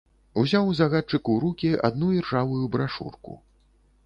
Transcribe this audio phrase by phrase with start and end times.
[0.43, 3.41] Узяў загадчык у рукі адну іржавую брашурку.